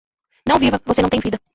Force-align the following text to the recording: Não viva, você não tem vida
Não 0.47 0.57
viva, 0.59 0.81
você 0.83 1.01
não 1.03 1.09
tem 1.09 1.19
vida 1.19 1.41